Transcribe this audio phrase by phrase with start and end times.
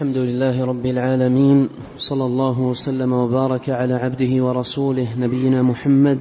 [0.00, 6.18] الحمد لله رب العالمين صلى الله وسلم وبارك على عبده ورسوله نبينا محمد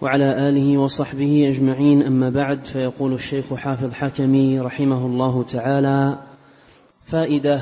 [0.00, 2.02] وعلى آله وصحبه أجمعين.
[2.02, 6.18] أما بعد فيقول الشيخ حافظ حكمي رحمه الله تعالى
[7.04, 7.60] فائدة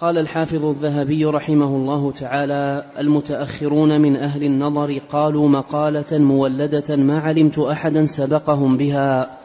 [0.00, 7.58] قال الحافظ الذهبي رحمه الله تعالى المتأخرون من أهل النظر قالوا مقالة مولدة ما علمت
[7.58, 9.38] أحدا سبقهم بها.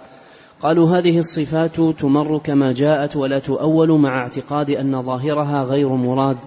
[0.62, 6.38] قالوا هذه الصفات تمر كما جاءت ولا تؤول مع اعتقاد أن ظاهرها غير مراد.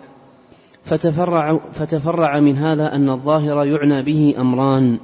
[0.84, 4.98] فتفرع, فتفرع من هذا أن الظاهر يعنى به أمران.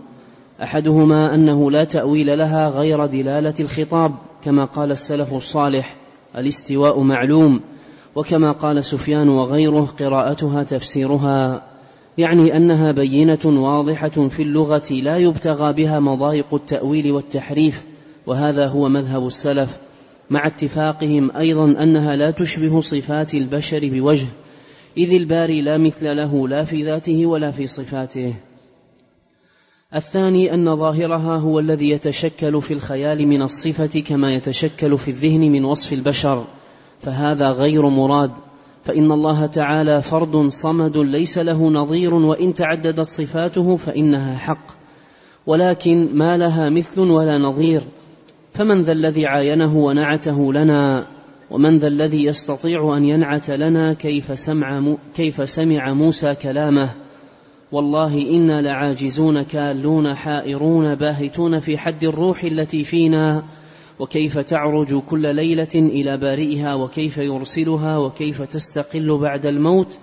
[0.62, 5.97] أحدهما أنه لا تأويل لها غير دلالة الخطاب كما قال السلف الصالح
[6.39, 7.61] الاستواء معلوم
[8.15, 11.67] وكما قال سفيان وغيره قراءتها تفسيرها
[12.19, 17.90] يعني أنها بينة واضحة في اللغة لا يبتغى بها مضايق التأويل والتحريف.
[18.30, 19.77] وهذا هو مذهب السلف
[20.30, 24.27] مع اتفاقهم أيضا أنها لا تشبه صفات البشر بوجه
[24.97, 28.34] إذ الباري لا مثل له لا في ذاته ولا في صفاته.
[29.95, 35.64] الثاني أن ظاهرها هو الذي يتشكل في الخيال من الصفة كما يتشكل في الذهن من
[35.64, 36.47] وصف البشر
[37.01, 38.33] فهذا غير مراد
[38.84, 44.81] فإن الله تعالى فرد صمد ليس له نظير وإن تعددت صفاته فإنها حق
[45.47, 47.83] ولكن ما لها مثل ولا نظير.
[48.53, 51.06] فمن ذا الذي عاينه ونعته لنا
[51.51, 56.91] ومن ذا الذي يستطيع أن ينعت لنا كيف سمع كيف سمع موسى كلامه.
[57.73, 63.42] والله إنا لعاجزون كالون حائرون باهتون في حد الروح التي فينا.
[63.98, 69.98] وكيف تعرج كل ليلة إلى بارئها وكيف يرسلها وكيف تستقل بعد الموت.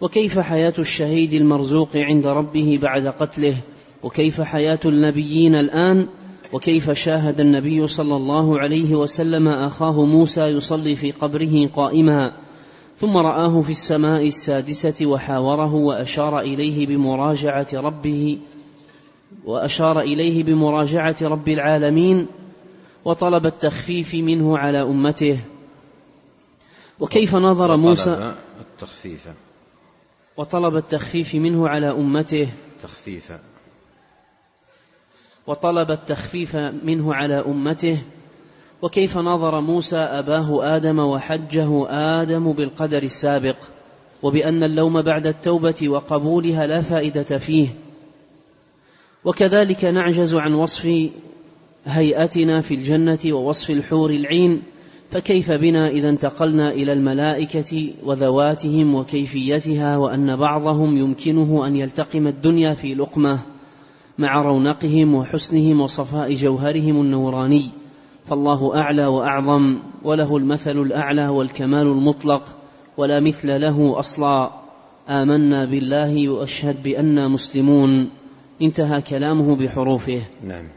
[0.00, 3.56] وكيف حياة الشهيد المرزوق عند ربه بعد قتله.
[4.02, 6.08] وكيف حياة النبيين الآن.
[6.52, 12.32] وكيف شاهد النبي صلى الله عليه وسلم أخاه موسى يصلي في قبره قائما
[12.98, 18.38] ثم رآه في السماء السادسة وحاوره وأشار إليه بمراجعة ربه
[19.44, 22.26] وأشار إليه بمراجعة رب العالمين
[23.04, 25.38] وطلب التخفيف منه على أمته.
[27.00, 29.28] وكيف نظر موسى التخفيف.
[30.36, 32.48] وطلب التخفيف منه على أمته.
[32.82, 33.53] تخفيفا
[35.46, 38.02] وطلب التخفيف منه على أمته.
[38.82, 41.86] وكيف نظر موسى أباه آدم وحجه
[42.22, 43.56] آدم بالقدر السابق؟
[44.22, 47.68] وبأن اللوم بعد التوبة وقبولها لا فائدة فيه.
[49.24, 51.10] وكذلك نعجز عن وصف
[51.84, 54.62] هيئتنا في الجنة ووصف الحور العين.
[55.10, 62.94] فكيف بنا إذا انتقلنا إلى الملائكة وذواتهم وكيفيتها وأن بعضهم يمكنه أن يلتقم الدنيا في
[62.94, 63.53] لقمة؟
[64.18, 67.70] مع رونقهم وحسنهم وصفاء جوهرهم النوراني
[68.26, 72.42] فالله أعلى وأعظم وله المثل الأعلى والكمال المطلق
[72.96, 74.50] ولا مثل له أصلا.
[75.08, 78.10] آمنا بالله وأشهد بانا مسلمون.
[78.62, 80.22] انتهى كلامه بحروفه.
[80.44, 80.68] نعم.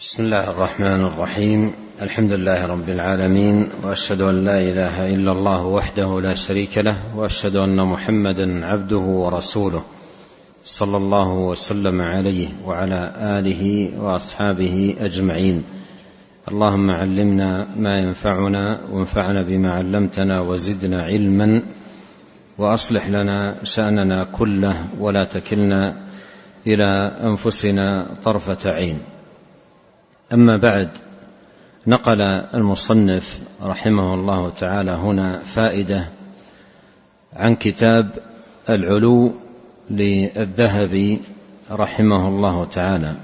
[0.00, 1.72] بسم الله الرحمن الرحيم.
[2.02, 7.56] الحمد لله رب العالمين وأشهد أن لا إله إلا الله وحده لا شريك له وأشهد
[7.56, 9.84] أن محمدا عبده ورسوله.
[10.66, 15.64] صلى الله وسلم عليه وعلى آله وأصحابه أجمعين.
[16.48, 21.62] اللهم علمنا ما ينفعنا وانفعنا بما علمتنا وزدنا علما
[22.58, 26.06] وأصلح لنا شأننا كله ولا تكلنا
[26.66, 26.90] إلى
[27.30, 28.98] أنفسنا طرفة عين.
[30.32, 30.90] أما بعد
[31.86, 32.20] نقل
[32.54, 36.08] المصنف رحمه الله تعالى هنا فائدة
[37.32, 38.10] عن كتاب
[38.70, 39.45] العلو
[39.90, 41.20] للذهبي
[41.70, 43.14] رحمه الله تعالى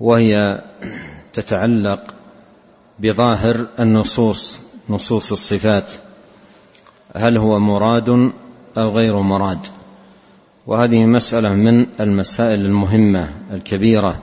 [0.00, 0.62] وهي
[1.32, 2.14] تتعلق
[2.98, 5.90] بظاهر النصوص نصوص الصفات
[7.16, 8.08] هل هو مراد
[8.78, 9.66] أو غير مراد؟
[10.66, 14.22] وهذه مسألة من المسائل المهمة الكبيرة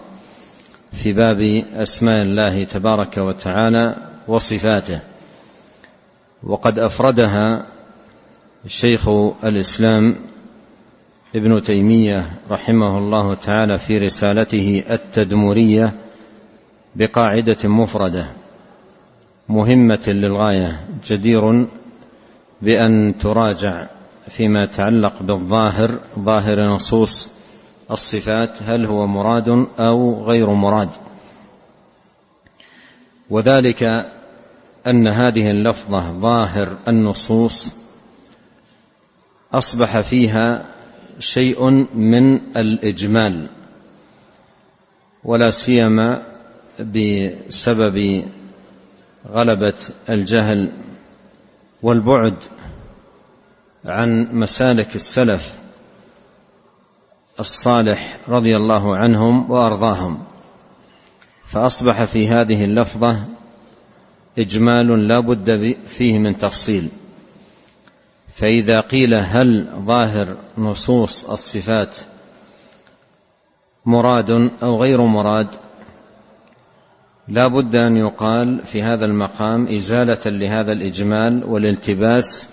[0.91, 1.39] في باب
[1.73, 5.01] أسماء الله تبارك وتعالى وصفاته.
[6.43, 7.67] وقد أفردها
[8.67, 9.09] شيخ
[9.43, 10.15] الإسلام
[11.35, 15.93] ابن تيمية رحمه الله تعالى في رسالته التدمرية
[16.95, 18.25] بقاعدة مفردة.
[19.49, 20.87] مهمة للغاية.
[21.05, 21.41] جدير
[22.61, 23.87] بأن تراجع
[24.29, 27.31] فيما يتعلق بالظاهر ظاهر نصوص
[27.91, 29.49] الصفات هل هو مراد
[29.79, 30.89] أو غير مراد.
[33.29, 33.83] وذلك
[34.87, 37.71] أن هذه اللفظة ظاهر النصوص
[39.53, 40.71] أصبح فيها
[41.19, 43.49] شيء من الإجمال
[45.23, 46.27] ولا سيما
[46.79, 48.25] بسبب
[49.27, 49.73] غلبة
[50.09, 50.71] الجهل
[51.83, 52.35] والبعد
[53.85, 55.41] عن مسالك السلف
[57.39, 60.23] الصالح رضي الله عنهم وأرضاهم.
[61.45, 63.25] فأصبح في هذه اللفظة
[64.39, 66.89] إجمال لا بد فيه من تفصيل.
[68.31, 71.95] فإذا قيل هل ظاهر نصوص الصفات
[73.85, 74.29] مراد
[74.63, 75.47] أو غير مراد
[77.27, 82.47] لا بد أن يقال في هذا المقام إزالة لهذا الإجمال والالتباس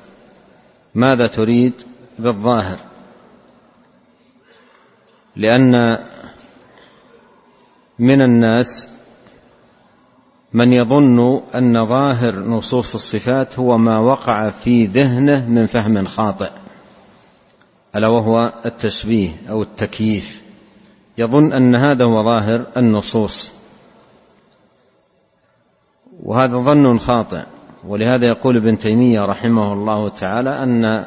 [0.95, 1.73] ماذا تريد
[2.19, 2.79] بالظاهر.
[5.37, 5.97] لأن
[7.99, 8.98] من الناس
[10.53, 16.51] من يظن أن ظاهر نصوص الصفات هو ما وقع في ذهنه من فهم خاطئ
[17.97, 20.43] ألا وهو التشبيه أو التكييف.
[21.19, 23.53] يظن أن هذا هو ظاهر النصوص.
[26.23, 27.43] وهذا ظن خاطئ.
[27.87, 31.07] ولهذا يقول ابن تيمية رحمه الله تعالى أن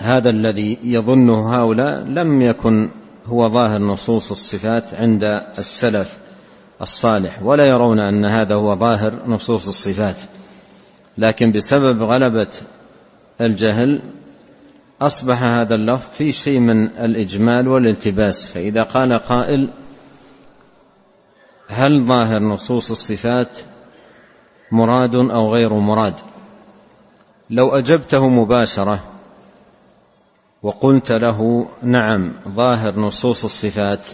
[0.00, 2.90] هذا الذي يظنه هؤلاء لم يكن
[3.26, 5.24] هو ظاهر نصوص الصفات عند
[5.58, 6.21] السلف.
[6.82, 10.16] الصالح ولا يرون أن هذا هو ظاهر نصوص الصفات.
[11.18, 12.50] لكن بسبب غلبة
[13.40, 14.02] الجهل
[15.02, 18.50] أصبح هذا اللفظ في شيء من الإجمال والالتباس.
[18.50, 19.70] فإذا قال قائل
[21.68, 23.56] هل ظاهر نصوص الصفات
[24.72, 26.14] مراد أو غير مراد؟
[27.50, 29.04] لو أجبته مباشرة
[30.62, 34.06] وقلت له نعم ظاهر نصوص الصفات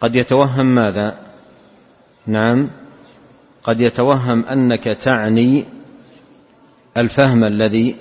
[0.00, 1.27] قد يتوهم ماذا؟
[2.28, 2.70] نعم.
[3.62, 5.64] قد يتوهم أنك تعني
[6.96, 7.96] الفهم الذي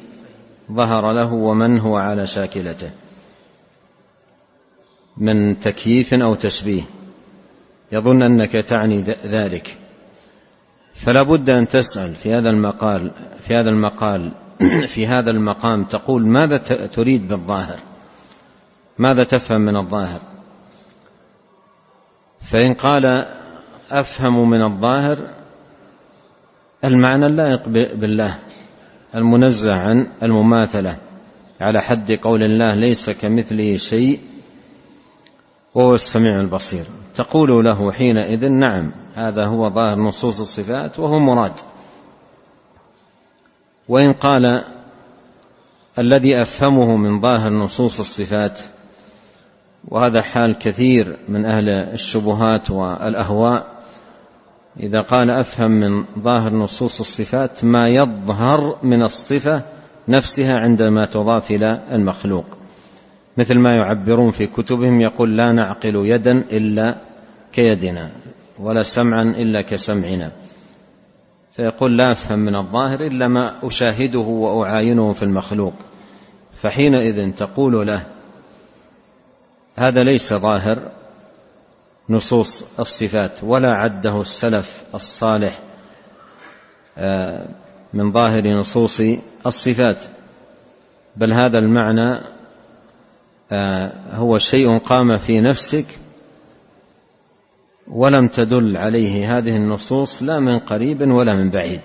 [0.72, 2.92] ظهر له ومن هو على شاكلته
[5.18, 6.84] من تكييف أو تشبيه.
[7.92, 9.78] يظن أنك تعني ذلك.
[10.94, 14.34] فلا بد أن تسأل في هذا المقال في هذا المقال
[14.96, 16.58] في هذا المقام تقول ماذا
[16.88, 17.80] تريد بالظاهر؟
[18.98, 20.22] ماذا تفهم من الظاهر؟
[22.42, 23.37] فإن قال
[23.92, 25.34] أفهم من الظاهر
[26.86, 28.40] المعنى اللائق بالله
[29.16, 30.98] المنزه عن المماثلة.
[31.62, 34.20] على حد قول الله ليس كمثله شيء
[35.76, 36.86] وهو السميع البصير.
[37.16, 41.54] تقول له حينئذ نعم هذا هو ظاهر نصوص الصفات وهو مراد.
[43.88, 44.42] وإن قال
[46.00, 48.60] الذي أفهمه من ظاهر نصوص الصفات
[49.88, 53.77] وهذا حال كثير من أهل الشبهات والأهواء
[54.80, 59.64] إذا قال أفهم من ظاهر نصوص الصفات ما يظهر من الصفة
[60.08, 62.46] نفسها عندما تضاف إلى المخلوق.
[63.38, 66.98] مثل ما يعبرون في كتبهم يقول لا نعقل يدا إلا
[67.52, 68.12] كيدنا
[68.60, 70.32] ولا سمعا إلا كسمعنا.
[71.52, 75.74] فيقول لا أفهم من الظاهر إلا ما أشاهده وأعاينه في المخلوق.
[76.54, 78.06] فحينئذ تقول له
[79.76, 80.92] هذا ليس ظاهر
[82.10, 85.60] نصوص الصفات ولا عده السلف الصالح
[86.98, 87.48] آه،
[87.94, 89.02] من ظاهر نصوص
[89.46, 90.02] الصفات.
[91.16, 92.22] بل هذا المعنى
[93.52, 95.86] آه، هو شيء قام في نفسك
[97.88, 101.82] ولم تدل عليه هذه النصوص لا من قريب ولا من بعيد.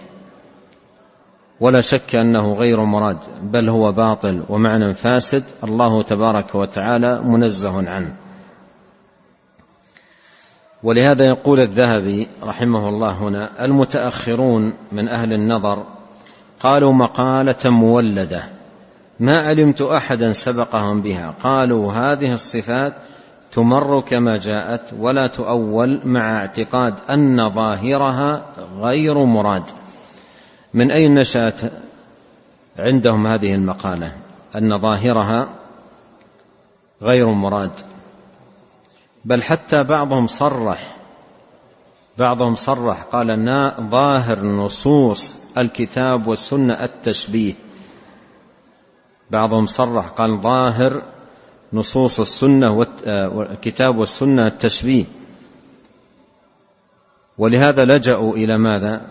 [1.60, 8.16] ولا شك أنه غير مراد بل هو باطل ومعنى فاسد الله تبارك وتعالى منزه عنه.
[10.82, 15.84] ولهذا يقول الذهبي رحمه الله هنا المتأخرون من أهل النظر
[16.60, 18.48] قالوا مقالة مولدة
[19.20, 22.94] ما علمت أحدا سبقهم بها قالوا هذه الصفات
[23.52, 28.44] تمر كما جاءت ولا تؤول مع اعتقاد أن ظاهرها
[28.80, 29.62] غير مراد.
[30.74, 31.60] من أين نشأت
[32.78, 34.12] عندهم هذه المقالة؟
[34.56, 35.48] أن ظاهرها
[37.02, 37.72] غير مراد.
[39.24, 40.96] بل حتى بعضهم صرح
[42.18, 43.26] بعضهم صرح قال
[43.90, 47.54] ظاهر نصوص الكتاب والسنة التشبيه
[49.30, 51.02] بعضهم صرح قال ظاهر
[51.72, 52.72] نصوص السنة
[53.06, 55.04] والكتاب والسنة التشبيه
[57.38, 59.06] ولهذا لجأوا إلى ماذا؟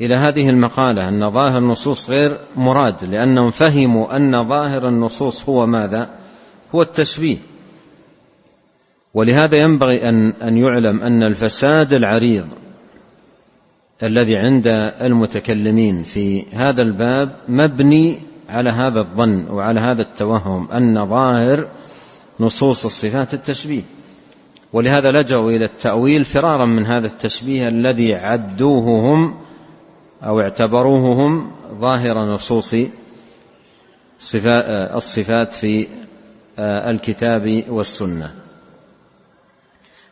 [0.00, 6.10] إلى هذه المقالة أن ظاهر النصوص غير مراد لأنهم فهموا أن ظاهر النصوص هو ماذا؟
[6.74, 7.38] هو التشبيه
[9.14, 12.46] ولهذا ينبغي أن أن يعلم أن الفساد العريض
[14.02, 14.66] الذي عند
[15.00, 21.68] المتكلمين في هذا الباب مبني على هذا الظن وعلى هذا التوهم أن ظاهر
[22.40, 23.82] نصوص الصفات التشبيه.
[24.72, 29.34] ولهذا لجأوا إلى التأويل فرارا من هذا التشبيه الذي عدوه هم
[30.22, 32.74] أو اعتبروه هم ظاهر نصوص
[34.94, 35.88] الصفات في
[36.58, 38.34] الكتاب والسنة.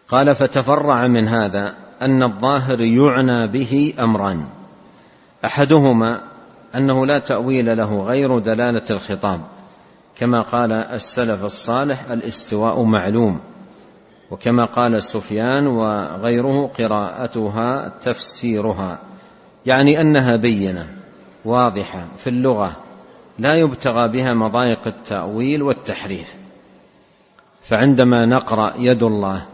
[0.09, 4.47] قال فتفرع من هذا أن الظاهر يعنى به أمران.
[5.45, 6.21] أحدهما
[6.77, 9.41] أنه لا تأويل له غير دلالة الخطاب
[10.17, 13.41] كما قال السلف الصالح الاستواء معلوم
[14.31, 18.99] وكما قال سفيان وغيره قراءتها تفسيرها
[19.67, 20.89] يعني أنها بينة
[21.45, 22.77] واضحة في اللغة
[23.39, 26.35] لا يبتغى بها مضايق التأويل والتحريف.
[27.63, 29.47] فعندما نقرأ يد الله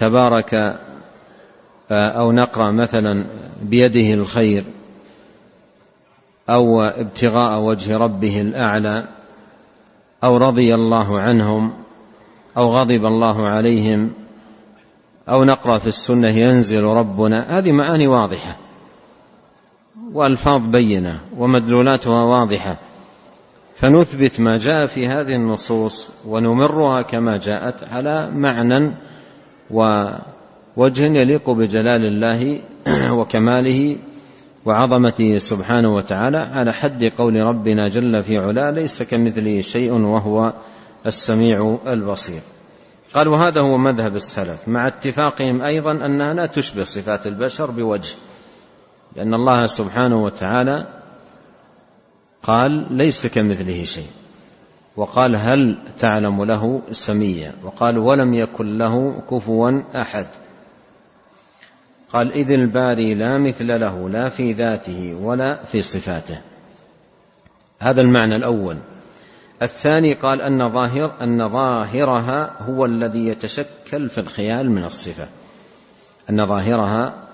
[0.00, 0.54] تبارك
[1.90, 3.26] أو نقرأ مثلا
[3.62, 4.64] بيده الخير
[6.50, 9.08] أو ابتغاء وجه ربه الأعلى
[10.24, 11.72] أو رضي الله عنهم
[12.56, 14.12] أو غضب الله عليهم
[15.28, 18.56] أو نقرأ في السنة ينزل ربنا هذه معاني واضحة
[20.12, 22.78] وألفاظ بينة ومدلولاتها واضحة.
[23.74, 28.94] فنثبت ما جاء في هذه النصوص ونمرها كما جاءت على معنى
[29.72, 32.62] ووجه يليق بجلال الله
[33.18, 33.98] وكماله
[34.64, 40.54] وعظمته سبحانه وتعالى على حد قول ربنا جل في علا ليس كمثله شيء وهو
[41.06, 42.40] السميع البصير.
[43.14, 48.14] قال وهذا هو مذهب السلف مع اتفاقهم أيضا أنها لا تشبه صفات البشر بوجه
[49.16, 50.86] لأن الله سبحانه وتعالى
[52.42, 54.10] قال ليس كمثله شيء
[54.96, 60.26] وقال هل تعلم له سميا وقال ولم يكن له كفوا أحد.
[62.10, 66.40] قال إذ الباري لا مثل له لا في ذاته ولا في صفاته.
[67.80, 68.76] هذا المعنى الأول.
[69.62, 75.28] الثاني قال أن ظاهر أن ظاهرها هو الذي يتشكل في الخيال من الصفة.
[76.30, 77.28] أن ظاهرها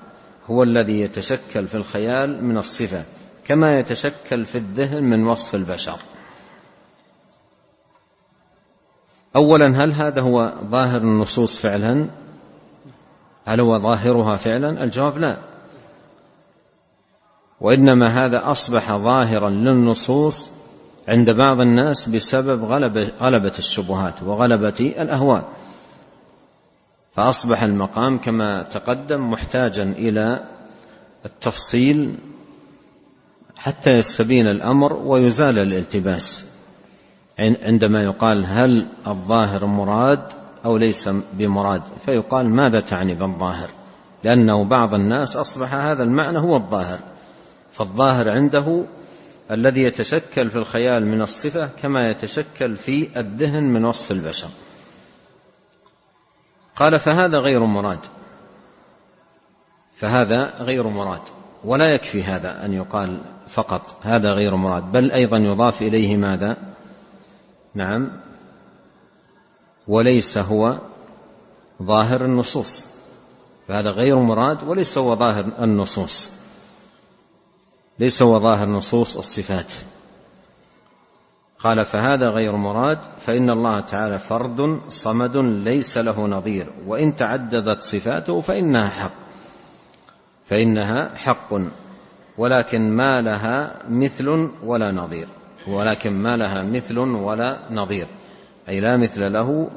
[0.46, 3.04] هو الذي يتشكل في الخيال من الصفة
[3.44, 5.98] كما يتشكل في الذهن من وصف البشر.
[9.36, 12.10] أولا هل هذا هو ظاهر النصوص فعلا؟
[13.46, 15.42] هل هو ظاهرها فعلا؟ الجواب لا.
[17.60, 20.50] وإنما هذا أصبح ظاهرا للنصوص
[21.08, 25.48] عند بعض الناس بسبب غلبة, غلبة الشبهات وغلبة الأهواء.
[27.12, 30.26] فأصبح المقام كما تقدم محتاجا إلى
[31.24, 32.18] التفصيل
[33.56, 36.55] حتى يستبين الأمر ويزال الالتباس.
[37.38, 40.32] عندما يقال هل الظاهر مراد
[40.64, 43.70] أو ليس بمراد فيقال ماذا تعني بالظاهر؟
[44.24, 46.98] لأنه بعض الناس أصبح هذا المعنى هو الظاهر
[47.72, 48.84] فالظاهر عنده
[49.50, 54.48] الذي يتشكل في الخيال من الصفة كما يتشكل في الذهن من وصف البشر.
[56.76, 57.98] قال فهذا غير مراد
[59.94, 61.20] فهذا غير مراد
[61.64, 66.75] ولا يكفي هذا أن يقال فقط هذا غير مراد بل أيضا يضاف إليه ماذا؟
[67.76, 68.12] نعم.
[69.88, 70.80] وليس هو
[71.82, 72.84] ظاهر النصوص.
[73.68, 76.30] فهذا غير مراد وليس هو ظاهر النصوص.
[77.98, 79.72] ليس هو ظاهر نصوص الصفات.
[81.58, 86.72] قال فهذا غير مراد فإن الله تعالى فرد صمد ليس له نظير.
[86.86, 89.14] وإن تعددت صفاته فإنها حق.
[90.46, 91.54] فإنها حق
[92.38, 95.28] ولكن ما لها مثل ولا نظير.
[95.68, 98.08] ولكن ما لها مثل ولا نظير.
[98.68, 99.70] أي لا مثل له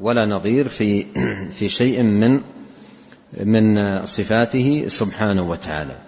[0.00, 1.06] ولا نظير في
[1.58, 2.40] في شيء من
[3.44, 5.98] من صفاته سبحانه وتعالى.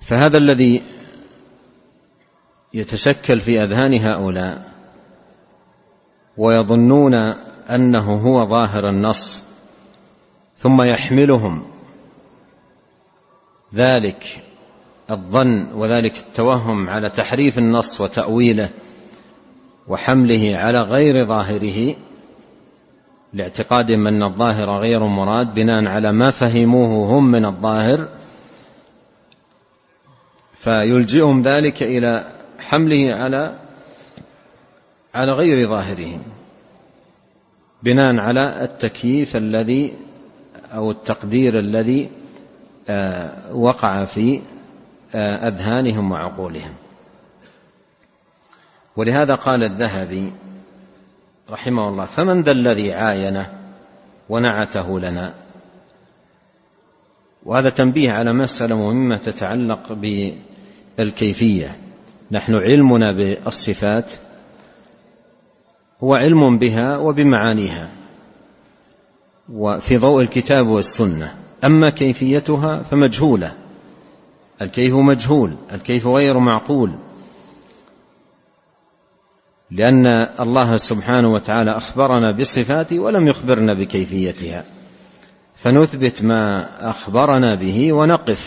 [0.00, 0.82] فهذا الذي
[2.74, 4.72] يتشكل في أذهان هؤلاء
[6.36, 7.14] ويظنون
[7.70, 9.44] أنه هو ظاهر النص
[10.56, 11.66] ثم يحملهم
[13.74, 14.47] ذلك
[15.10, 18.70] الظن وذلك التوهم على تحريف النص وتأويله
[19.88, 21.96] وحمله على غير ظاهره
[23.32, 28.08] لاعتقادهم ان الظاهر غير مراد بناء على ما فهموه هم من الظاهر.
[30.54, 33.58] فيلجئهم ذلك إلى حمله على
[35.14, 36.20] على غير ظاهره
[37.82, 39.94] بناء على التكييف الذي
[40.74, 42.10] أو التقدير الذي
[42.88, 44.40] آه، وقع في
[45.14, 46.74] أذهانهم وعقولهم.
[48.96, 50.32] ولهذا قال الذهبي
[51.50, 53.58] رحمه الله فمن ذا الذي عاينه
[54.28, 55.34] ونعته لنا؟
[57.44, 61.76] وهذا تنبيه على مسألة مهمة تتعلق بالكيفية.
[62.30, 64.10] نحن علمنا بالصفات
[66.04, 67.88] هو علم بها وبمعانيها
[69.52, 71.34] وفي ضوء الكتاب والسنة.
[71.64, 73.67] أما كيفيتها فمجهولة.
[74.62, 76.98] الكيف مجهول الكيف غير معقول.
[79.70, 80.06] لأن
[80.40, 84.64] الله سبحانه وتعالى أخبرنا بصفاته ولم يخبرنا بكيفيتها.
[85.54, 88.40] فنثبت ما أخبرنا به ونقف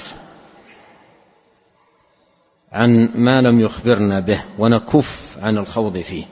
[2.72, 6.26] عن ما لم يخبرنا به ونكف عن الخوض فيه.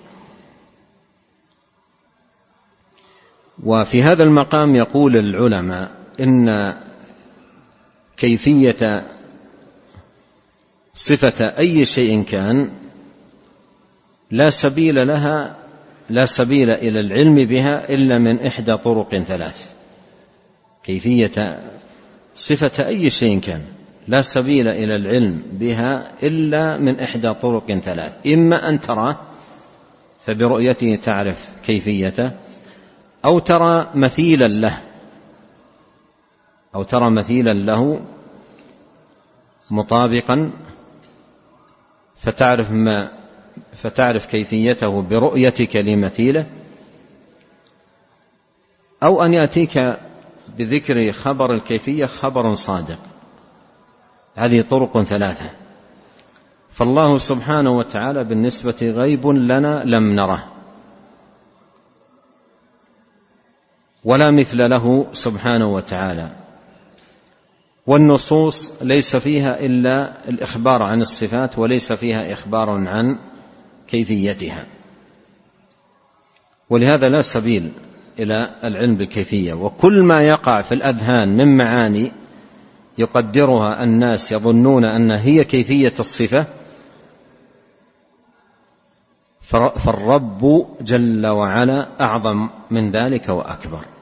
[3.63, 6.50] وفي هذا المقام يقول العلماء إن
[8.17, 9.07] كيفية
[11.00, 12.72] صفة أي شيء كان
[14.32, 15.58] لا سبيل لها
[16.10, 19.74] لا سبيل إلى العلم بها إلا من إحدى طرق ثلاث.
[20.84, 21.60] كيفية
[22.36, 23.62] صفة أي شيء كان
[24.08, 28.27] لا سبيل إلى العلم بها إلا من إحدى طرق ثلاث.
[28.27, 29.18] إما أن تراه
[30.25, 32.32] فبرؤيته تعرف كيفيته
[33.25, 34.82] أو ترى مثيلا له
[36.75, 38.06] أو ترى مثيلا له
[39.72, 40.51] مطابقا
[42.19, 43.11] فتعرف ما
[43.73, 46.45] فتعرف كيفيته برؤيتك لمثيله
[49.03, 49.73] أو أن يأتيك
[50.57, 52.99] بذكر خبر الكيفية خبر صادق.
[54.35, 55.49] هذه طرق ثلاثة.
[56.69, 60.47] فالله سبحانه وتعالى بالنسبة غيب لنا لم نره.
[64.03, 66.29] ولا مثل له سبحانه وتعالى.
[67.89, 73.19] والنصوص ليس فيها إلا الإخبار عن الصفات وليس فيها إخبار عن
[73.88, 74.65] كيفيتها.
[76.69, 77.72] ولهذا لا سبيل
[78.19, 79.53] إلى العلم بالكيفية.
[79.53, 82.12] وكل ما يقع في الأذهان من معاني
[82.98, 86.48] يقدرها الناس يظنون أن هي كيفية الصفة
[89.75, 93.99] فالرب جل وعلا أعظم من ذلك وأكبر.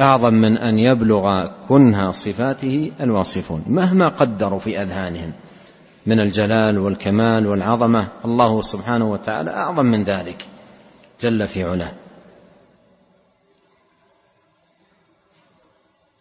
[0.00, 3.64] أعظم من أن يبلغ كنها صفاته الواصفون.
[3.66, 5.32] مهما قدروا في أذهانهم
[6.06, 10.46] من الجلال والكمال والعظمة الله سبحانه وتعالى أعظم من ذلك
[11.20, 11.92] جل في علاه.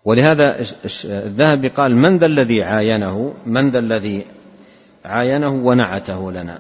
[0.06, 0.66] ولهذا
[1.06, 4.26] الذهبي قال من ذا الذي عاينه؟ من ذا الذي
[5.06, 6.60] عاينه ونعته لنا؟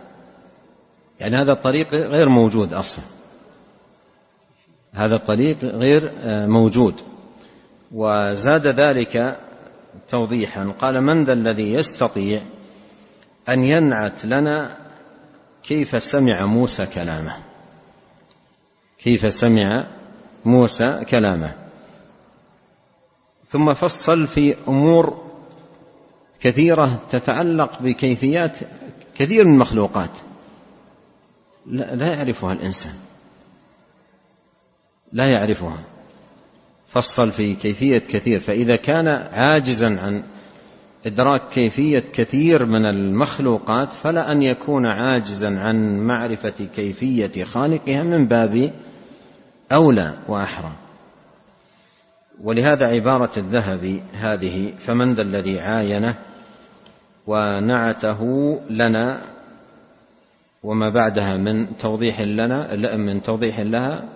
[1.19, 3.16] يعني هذا الطريق غير موجود أصلا.
[4.97, 6.11] هذا الطريق غير
[6.47, 6.95] موجود.
[7.91, 9.39] وزاد ذلك
[10.09, 12.41] توضيحا قال من ذا الذي يستطيع
[13.49, 14.77] أن ينعت لنا
[15.63, 17.37] كيف سمع موسى كلامه؟
[19.03, 19.87] كيف سمع
[20.45, 21.55] موسى كلامه؟
[23.45, 25.27] ثم فصل في أمور
[26.39, 28.57] كثيرة تتعلق بكيفيات
[29.15, 30.11] كثير من المخلوقات.
[31.65, 33.06] لا, لا يعرفها الإنسان.
[35.13, 35.83] لا يعرفها.
[36.87, 38.39] فصل في كيفية كثير.
[38.39, 40.23] فإذا كان عاجزا عن
[41.05, 48.73] إدراك كيفية كثير من المخلوقات فلا أن يكون عاجزا عن معرفة كيفية خالقها من باب
[49.71, 50.71] أولى وأحرى.
[52.43, 56.15] ولهذا عبارة الذهبي هذه فمن ذا الذي عاينه
[57.27, 58.21] ونعته
[58.69, 59.21] لنا
[60.63, 64.09] وما بعدها من توضيح لنا من توضيح لها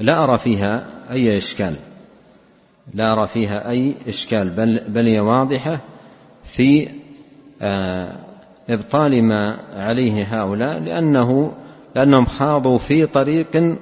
[0.00, 1.76] لا أرى فيها أي إشكال.
[2.94, 4.48] لا أرى فيها أي إشكال.
[4.50, 5.80] بل, بل هي واضحة
[6.44, 6.88] في
[7.62, 8.16] آه،
[8.68, 11.52] إبطال ما عليه هؤلاء لأنه
[11.94, 13.78] لأنهم خاضوا في طريق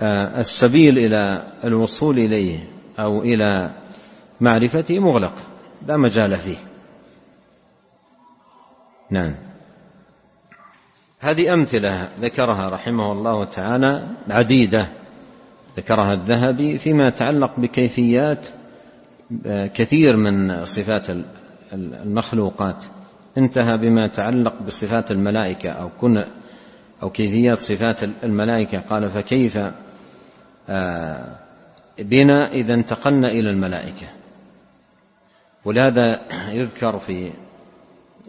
[0.00, 2.68] آه، السبيل إلى الوصول إليه
[2.98, 3.74] أو إلى
[4.40, 5.34] معرفته مغلق.
[5.86, 6.56] لا مجال فيه.
[9.10, 9.51] نعم.
[11.22, 14.88] هذه أمثلة ذكرها رحمه الله تعالى عديدة.
[15.76, 18.46] ذكرها الذهبي فيما يتعلق بكيفيات
[19.74, 21.06] كثير من صفات
[21.72, 22.84] المخلوقات.
[23.38, 26.24] انتهى بما يتعلق بصفات الملائكة أو كن
[27.02, 28.80] أو كيفيات صفات الملائكة.
[28.80, 29.58] قال فكيف
[30.68, 31.38] آه،
[31.98, 34.06] بنا إذا انتقلنا إلى الملائكة.
[35.64, 36.20] ولهذا
[36.52, 37.32] يذكر في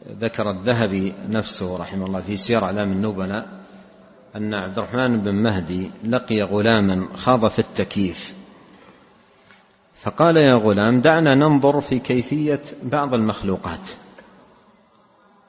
[0.08, 3.48] ذكر الذهبي نفسه رحمه الله في سير أعلام النبلاء
[4.36, 8.34] أن عبد الرحمن بن مهدي لقي غلاما خاض في التكييف.
[9.94, 13.90] فقال يا غلام دعنا ننظر في كيفية بعض المخلوقات.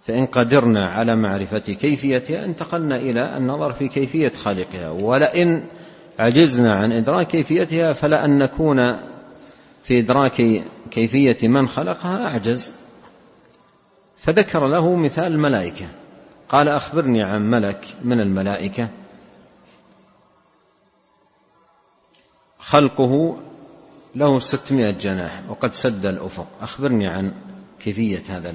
[0.02, 4.90] فإن قدرنا على معرفة كيفيتها انتقلنا إلى النظر في كيفية خالقها.
[4.90, 5.64] ولئن
[6.18, 8.96] عجزنا عن إدراك كيفيتها فلا أن نكون
[9.82, 12.83] في إدراك كيفية من خلقها أعجز.
[14.24, 15.86] فذكر له مثال الملائكة.
[16.48, 18.88] قال أخبرني عن ملك من الملائكة.
[22.58, 23.40] خلقه
[24.14, 26.46] له ستمائة جناح وقد سد الأفق.
[26.60, 27.34] أخبرني عن
[27.80, 28.54] كيفية هذا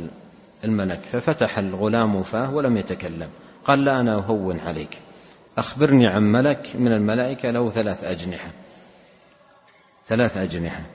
[0.63, 0.99] الملك.
[0.99, 3.29] ففتح الغلام فاه ولم يتكلم.
[3.65, 4.99] قال لا أنا أهون عليك.
[5.58, 8.51] أخبرني عن ملك من الملائكة له ثلاث أجنحة.
[10.05, 10.86] ثلاث أجنحة.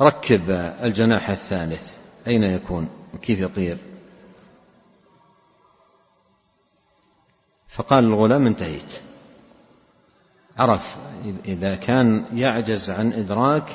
[0.00, 0.50] ركب
[0.82, 2.03] الجناح الثالث.
[2.26, 2.88] أين يكون؟
[3.22, 3.76] كيف يطير؟
[7.68, 8.92] فقال الغلام انتهيت.
[10.58, 10.96] عرف
[11.44, 13.68] إذا كان يعجز عن إدراك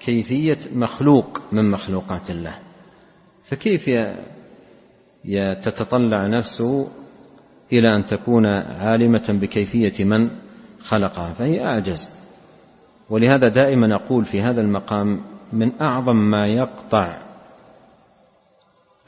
[0.00, 2.58] كيفية مخلوق من مخلوقات الله.
[3.44, 3.90] فكيف
[5.62, 6.88] تتطلع نفسه
[7.72, 10.30] إلى أن تكون عالمة بكيفية من
[10.80, 12.10] خلقها؟ فهي أعجز.
[13.10, 17.29] ولهذا دائما أقول في هذا المقام من أعظم ما يقطع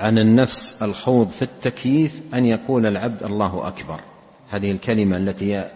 [0.02, 4.00] عن النفس الخوض في التكييف أن يقول العبد الله أكبر.
[4.50, 5.70] هذه الكلمة التي هي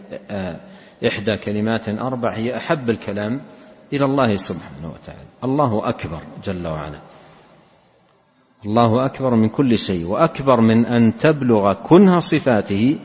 [1.07, 3.41] إحدى كلمات أربع هي أحب الكلام
[3.93, 5.29] إلى الله سبحانه وتعالى.
[5.45, 7.01] الله أكبر جل وعلا.
[8.67, 12.99] الله أكبر من كل شيء وأكبر من أن تبلغ كنه صفاته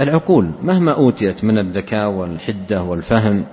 [0.00, 3.46] العقول مهما أوتيت من الذكاء والحدة والفهم.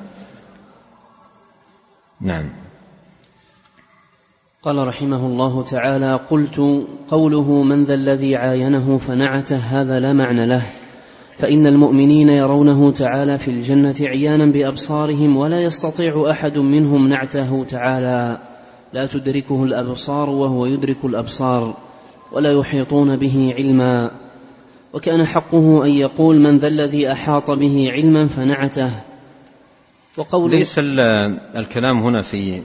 [2.21, 2.66] نعم.
[4.67, 6.61] قال رحمه الله تعالى قلت
[7.07, 10.65] قوله من ذا الذي عاينه فنعته هذا لا معنى له.
[11.37, 18.37] فإن المؤمنين يرونه تعالى في الجنة عيانا بأبصارهم ولا يستطيع أحد منهم نعته تعالى.
[18.93, 21.77] لا تدركه الأبصار وهو يدرك الأبصار
[22.31, 24.11] ولا يحيطون به علما.
[24.93, 28.91] وكان حقه أن يقول من ذا الذي أحاط به علما فنعته
[30.17, 30.79] وقول ليس
[31.55, 32.63] الكلام هنا في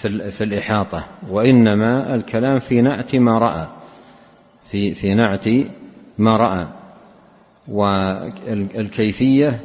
[0.00, 1.06] في, الإحاطة.
[1.28, 3.66] وإنما الكلام في نعت ما رأى.
[4.70, 5.48] في في نعت
[6.18, 6.68] ما رأى.
[7.68, 9.60] والكيفية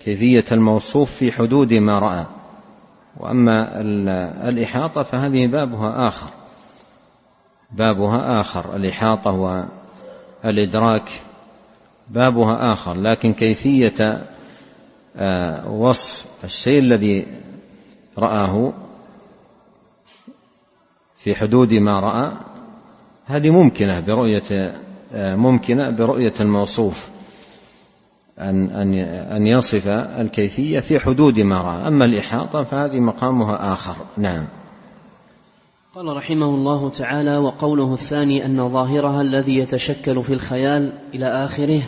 [0.00, 2.26] كيفية الموصوف في حدود ما رأى.
[3.16, 3.80] وأما
[4.48, 6.30] الإحاطة فهذه بابها آخر.
[7.70, 8.76] بابها آخر.
[8.76, 9.30] الإحاطة
[10.44, 11.22] والإدراك
[12.08, 12.94] بابها آخر.
[13.00, 14.26] لكن كيفية
[15.16, 17.26] آه، وصف الشيء الذي
[18.18, 18.87] رآه
[21.18, 22.32] في حدود ما رأى
[23.26, 24.74] هذه ممكنة برؤية
[25.36, 27.08] ممكنة برؤية الموصوف
[28.40, 28.94] أن أن
[29.36, 29.86] أن يصف
[30.20, 34.46] الكيفية في حدود ما رأى، أما الإحاطة فهذه مقامها آخر، نعم.
[35.94, 41.82] قال رحمه الله تعالى وقوله الثاني أن ظاهرها الذي يتشكل في الخيال إلى آخره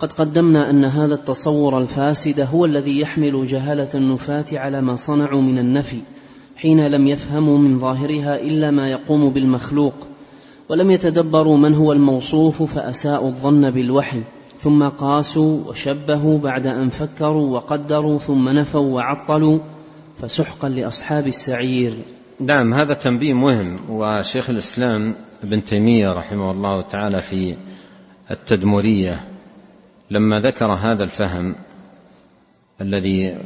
[0.00, 5.58] قد قدمنا أن هذا التصور الفاسد هو الذي يحمل جهالة النفاة على ما صنعوا من
[5.58, 6.02] النفي.
[6.60, 9.94] حين لم يفهموا من ظاهرها إلا ما يقوم بالمخلوق
[10.68, 14.22] ولم يتدبروا من هو الموصوف فأساءوا الظن بالوحي.
[14.58, 19.58] ثم قاسوا وشبهوا بعد أن فكروا وقدروا ثم نفوا وعطلوا
[20.18, 21.92] فسحقا لأصحاب السعير.
[22.40, 27.56] نعم هذا تنبيه مهم وشيخ الإسلام ابن تيمية رحمه الله تعالى في
[28.30, 29.20] التدمرية
[30.10, 31.54] لما ذكر هذا الفهم
[32.80, 33.36] الذي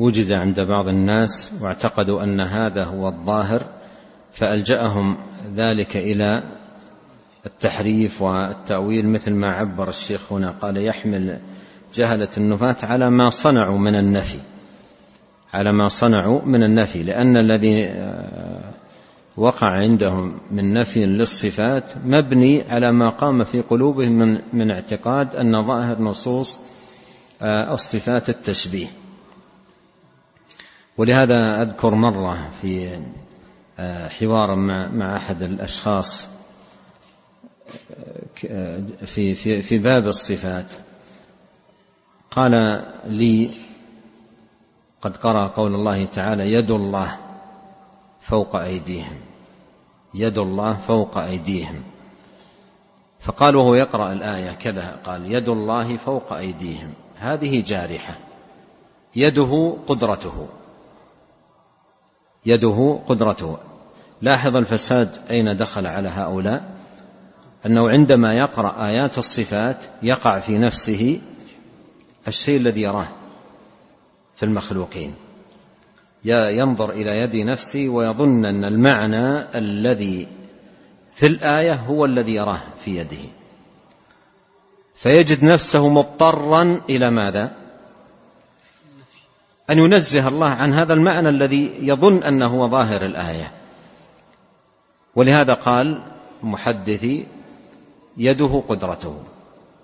[0.00, 3.66] وجد عند بعض الناس واعتقدوا أن هذا هو الظاهر
[4.32, 5.16] فألجأهم
[5.54, 6.42] ذلك إلى
[7.46, 11.38] التحريف والتأويل مثل ما عبر الشيخ هنا قال يحمل
[11.94, 14.38] جهلة النفاة على ما صنعوا من النفي
[15.54, 17.90] على ما صنعوا من النفي لأن الذي
[19.36, 25.66] وقع عندهم من نفي للصفات مبني على ما قام في قلوبهم من من اعتقاد أن
[25.66, 26.58] ظاهر نصوص
[27.42, 28.86] آه، الصفات التشبيه.
[30.96, 33.00] ولهذا أذكر مرة في
[33.78, 36.26] آه، حوار مع مع أحد الأشخاص
[38.46, 40.72] آه، في في في باب الصفات.
[42.30, 42.52] قال
[43.04, 43.50] لي
[45.02, 47.16] قد قرأ قول الله تعالى يد الله
[48.20, 49.20] فوق أيديهم
[50.14, 51.82] يد الله فوق أيديهم.
[53.20, 56.92] فقال وهو يقرأ الآية كذا قال يد الله فوق أيديهم.
[57.16, 58.18] هذه جارحة
[59.16, 60.48] يده قدرته.
[62.46, 63.58] يده قدرته.
[64.22, 66.80] لاحظ الفساد أين دخل على هؤلاء؟
[67.66, 71.20] أنه عندما يقرأ آيات الصفات يقع في نفسه
[72.28, 73.08] الشيء الذي يراه
[74.36, 75.14] في المخلوقين.
[76.24, 80.28] ينظر إلى يد نفسه ويظن أن المعنى الذي
[81.14, 83.28] في الآية هو الذي يراه في يده.
[84.94, 87.59] فيجد نفسه مضطرا إلى ماذا؟
[89.70, 93.52] أن ينزه الله عن هذا المعنى الذي يظن أنه هو ظاهر الآية.
[95.14, 96.02] ولهذا قال
[96.42, 97.26] محدثي
[98.16, 99.22] يده قدرته.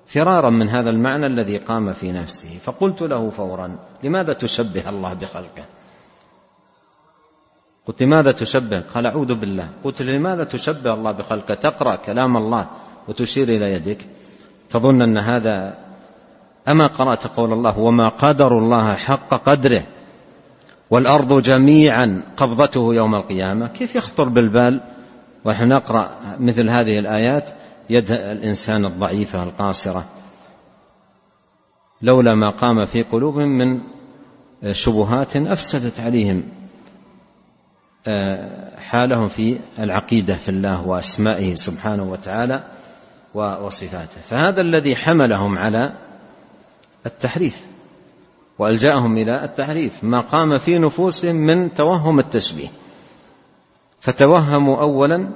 [0.06, 2.58] فرارا من هذا المعنى الذي قام في نفسه.
[2.58, 5.64] فقلت له فورا لماذا تشبه الله بخلقه؟
[7.86, 9.70] قلت لماذا تشبه؟ قال أعوذ بالله.
[9.84, 12.70] قلت لماذا تشبه الله بخلقه؟ تقرأ كلام الله
[13.08, 14.06] وتشير إلى يدك.
[14.70, 15.85] تظن أن هذا
[16.68, 19.86] أما قرأت قول الله وما قدر الله حق قدره
[20.90, 24.80] والأرض جميعا قبضته يوم القيامة كيف يخطر بالبال؟
[25.44, 27.48] ونحن نقرأ مثل هذه الآيات
[27.90, 30.08] يد الإنسان الضعيفة القاصرة.
[32.02, 33.80] لولا ما قام في قلوبهم من
[34.72, 36.42] شبهات أفسدت عليهم
[38.08, 42.64] آه، حالهم في العقيدة في الله وأسمائه سبحانه وتعالى
[43.34, 44.20] وصفاته.
[44.20, 45.92] فهذا الذي حملهم على
[47.06, 47.66] التحريف
[48.58, 50.04] وألجأهم إلى التحريف.
[50.04, 52.68] ما قام في نفوسهم من توهم التشبيه.
[54.00, 55.28] فتوهموا اولا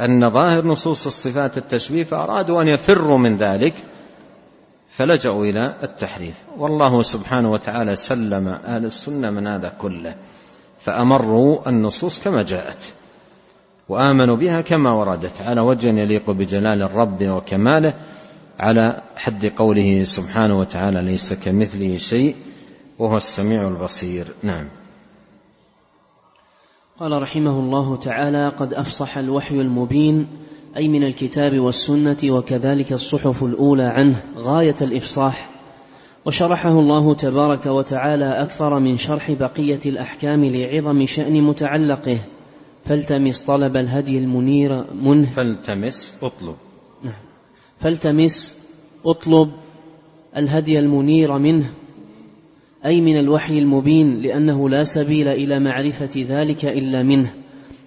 [0.00, 3.74] أن ظاهر نصوص الصفات التشبيه فأرادوا أن يفروا من ذلك
[4.88, 6.34] فلجأوا إلى التحريف.
[6.58, 10.14] والله سبحانه وتعالى سلم أهل السنة من هذا كله
[10.78, 12.92] فأمروا النصوص كما جاءت
[13.88, 15.42] وآمنوا بها كما وردت.
[15.42, 17.94] على وجه يليق بجلال الرب وكماله
[18.62, 22.36] على حد قوله سبحانه وتعالى ليس كمثله شيء
[22.98, 24.26] وهو السميع البصير.
[24.42, 24.68] نعم.
[27.00, 30.26] قال رحمه الله تعالى قد أفصح الوحي المبين
[30.76, 35.50] أي من الكتاب والسنة وكذلك الصحف الأولى عنه غاية الإفصاح.
[36.24, 42.18] وشرحه الله تبارك وتعالى أكثر من شرح بقية الأحكام لعظم شأن متعلقه.
[42.84, 45.26] فالتمس طلب الهدي المنير منه.
[45.26, 46.56] فالتمس اطلب.
[47.82, 48.62] فالتمس
[49.06, 49.50] اطلب
[50.36, 51.70] الهدي المنير منه
[52.84, 57.34] أي من الوحي المبين لأنه لا سبيل إلى معرفة ذلك إلا منه.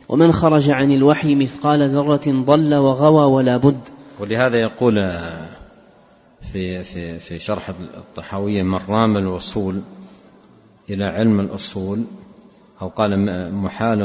[0.09, 3.79] ومن خرج عن الوحي مثقال ذرة ضل وغوى ولا بد.
[4.19, 4.93] ولهذا يقول
[6.53, 9.81] في في في شرح الطحاوية من رام الوصول
[10.89, 12.05] إلى علم الأصول
[12.81, 13.11] أو قال
[13.53, 14.01] محال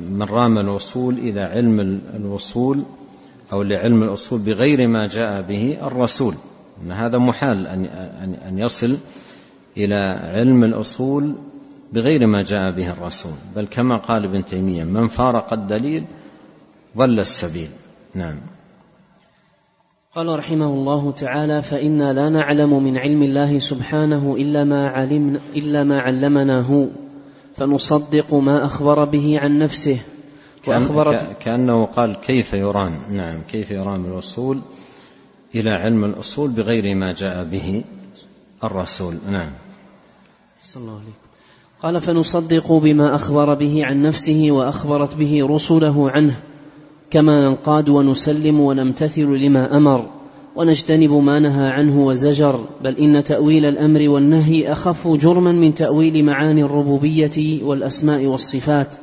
[0.00, 1.80] من رام الوصول إلى علم
[2.14, 2.84] الوصول
[3.52, 6.34] أو لعلم الأصول بغير ما جاء به الرسول.
[6.82, 7.66] أن هذا محال
[8.48, 8.98] أن يصل
[9.76, 10.00] إلى
[10.36, 11.36] علم الأصول
[11.92, 13.32] بغير ما جاء به الرسول.
[13.56, 16.06] بل كما قال ابن تيمية من فارق الدليل
[16.96, 17.68] ضل السبيل.
[18.14, 18.36] نعم.
[20.14, 25.84] قال رحمه الله تعالى فإنا لا نعلم من علم الله سبحانه إلا ما علمنا إلا
[25.84, 26.88] ما علمناه.
[27.56, 30.00] فنصدق ما أخبر به عن نفسه
[30.68, 34.60] وأخبرت كأنه قال كيف يرام نعم كيف يرام الوصول
[35.54, 37.84] إلى علم الأصول بغير ما جاء به
[38.64, 39.14] الرسول.
[39.28, 39.50] نعم.
[40.62, 41.24] صلى الله عليه
[41.82, 46.40] قال فنصدق بما أخبر به عن نفسه وأخبرت به رسله عنه
[47.10, 50.10] كما ننقاد ونسلم ونمتثل لما أمر.
[50.56, 56.62] ونجتنب ما نهى عنه وزجر بل إن تأويل الأمر والنهي أخف جرما من تأويل معاني
[56.62, 58.96] الربوبية والأسماء والصفات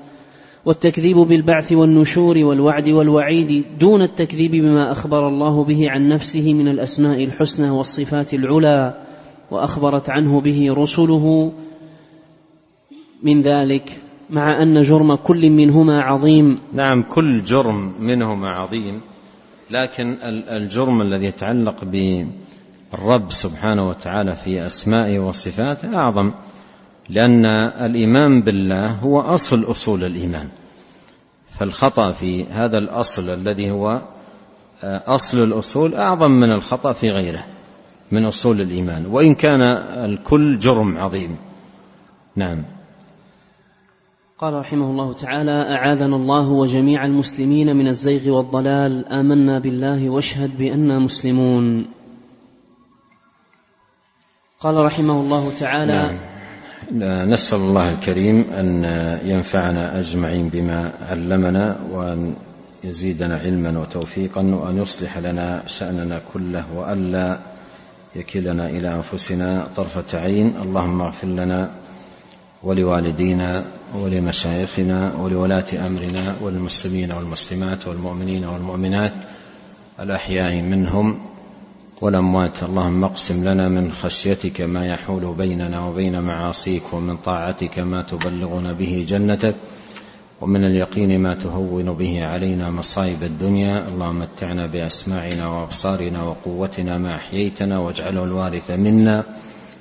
[0.65, 7.23] والتكذيب بالبعث والنشور والوعد والوعيد دون التكذيب بما أخبر الله به عن نفسه من الأسماء
[7.23, 9.01] الحسنى والصفات العلى
[9.51, 11.51] وأخبرت عنه به رسله
[13.23, 16.59] من ذلك مع أن جرم كل منهما عظيم.
[16.73, 19.01] نعم كل جرم منهما عظيم.
[19.71, 20.17] لكن
[20.49, 26.31] الجرم الذي يتعلق بالرب سبحانه وتعالى في أسمائه وصفاته أعظم
[27.09, 27.45] لأن
[27.85, 30.49] الإيمان بالله هو أصل أصول الإيمان.
[31.59, 34.01] فالخطأ في هذا الأصل الذي هو
[34.83, 37.45] آه، أصل الأصول أعظم من الخطأ في غيره
[38.11, 39.05] من أصول الإيمان.
[39.05, 39.61] وإن كان
[40.05, 41.37] الكل جرم عظيم.
[42.35, 42.65] نعم.
[44.41, 50.99] قال رحمه الله تعالى أعاذنا الله وجميع المسلمين من الزيغ والضلال آمنا بالله واشهد بانا
[50.99, 51.87] مسلمون
[54.59, 56.17] قال رحمه الله تعالى
[56.91, 57.29] نعم.
[57.29, 58.83] نسأل الله الكريم أن
[59.25, 62.35] ينفعنا أجمعين بما علمنا وأن
[62.83, 67.39] يزيدنا علما وتوفيقا وأن يصلح لنا شأننا كله وألا
[68.15, 71.71] يكلنا إلى أنفسنا طرفة عين اللهم اغفر لنا
[72.63, 79.11] ولوالدينا ولمشايخنا ولولاة أمرنا وللمسلمين والمسلمات والمؤمنين والمؤمنات
[79.99, 81.19] الأحياء منهم
[82.01, 82.63] والأموات.
[82.63, 89.05] اللهم اقسم لنا من خشيتك ما يحول بيننا وبين معاصيك ومن طاعتك ما تبلغنا به
[89.07, 89.55] جنتك
[90.41, 93.87] ومن اليقين ما تهون به علينا مصائب الدنيا.
[93.87, 99.23] اللهم متعنا بأسماعنا وأبصارنا وقوتنا ما أحييتنا واجعله الوارث منا.